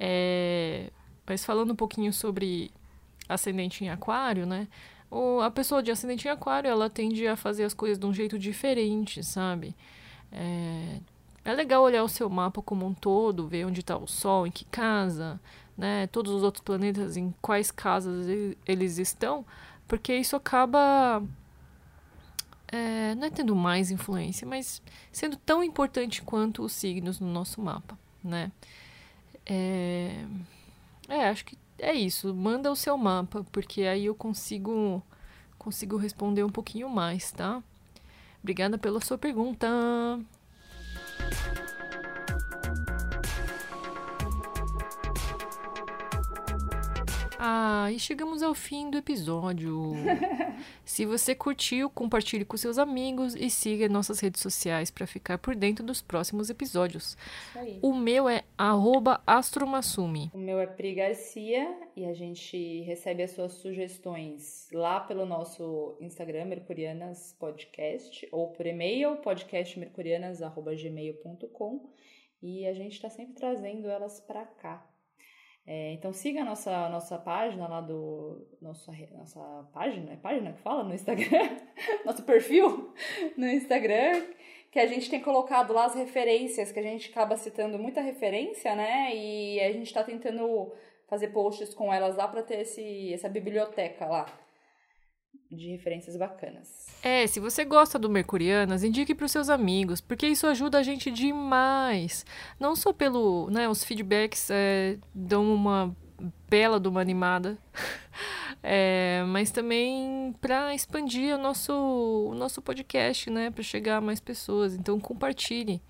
[0.04, 0.90] É,
[1.28, 2.72] mas falando um pouquinho sobre
[3.30, 4.68] ascendente em aquário, né?
[5.12, 8.14] O, a pessoa de ascendente em aquário, ela tende a fazer as coisas de um
[8.14, 9.76] jeito diferente, sabe?
[10.32, 10.98] É,
[11.46, 14.52] é legal olhar o seu mapa como um todo, ver onde está o Sol, em
[14.52, 15.40] que casa,
[15.78, 16.08] né?
[16.08, 18.26] Todos os outros planetas, em quais casas
[18.66, 19.46] eles estão,
[19.88, 21.22] porque isso acaba
[22.68, 24.82] é, não é tendo mais influência, mas
[25.12, 28.52] sendo tão importante quanto os signos no nosso mapa, né?
[29.46, 30.26] É,
[31.08, 32.34] é, acho que é isso.
[32.34, 35.02] Manda o seu mapa, porque aí eu consigo
[35.58, 37.62] consigo responder um pouquinho mais, tá?
[38.42, 39.68] Obrigada pela sua pergunta.
[47.44, 49.94] Ah, e chegamos ao fim do episódio.
[50.86, 55.56] Se você curtiu, compartilhe com seus amigos e siga nossas redes sociais para ficar por
[55.56, 57.18] dentro dos próximos episódios.
[57.82, 60.30] O meu é arroba astromassumi.
[60.36, 65.98] O meu é Pri Garcia e a gente recebe as suas sugestões lá pelo nosso
[66.00, 71.90] Instagram, Mercurianas Podcast, ou por e-mail, podcastmercurianas.gmail.com
[72.40, 74.91] e a gente está sempre trazendo elas para cá.
[75.66, 78.48] É, então siga a nossa, nossa página lá do.
[78.62, 79.40] Nossa, nossa
[79.74, 81.58] página, é página que fala no Instagram?
[82.06, 82.94] nosso perfil
[83.38, 84.26] no Instagram,
[84.72, 88.76] que a gente tem colocado lá as referências, que a gente acaba citando muita referência,
[88.76, 89.16] né?
[89.16, 90.72] E a gente está tentando
[91.08, 94.26] fazer posts com elas lá para ter esse, essa biblioteca lá
[95.52, 96.88] de referências bacanas.
[97.04, 100.84] É, se você gosta do Mercurianas, indique para os seus amigos, porque isso ajuda a
[100.84, 102.26] gente demais.
[102.60, 105.96] Não só pelo, né, os feedbacks é, dão uma
[106.50, 107.58] bela de uma animada,
[108.62, 114.20] é, mas também para expandir o nosso, o nosso podcast, né, para chegar a mais
[114.20, 114.76] pessoas.
[114.76, 115.82] Então compartilhe.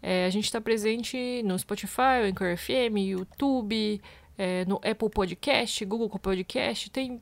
[0.00, 4.00] É, a gente está presente no Spotify, Anchor FM, YouTube,
[4.36, 7.20] é, no Apple Podcast, Google Podcast, tem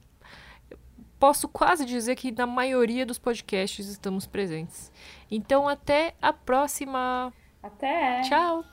[1.22, 4.90] posso quase dizer que na maioria dos podcasts estamos presentes.
[5.30, 7.32] Então, até a próxima.
[7.62, 8.22] Até!
[8.22, 8.64] Tchau!